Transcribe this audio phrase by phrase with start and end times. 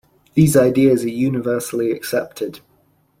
[0.33, 2.61] These ideas are universally accepted.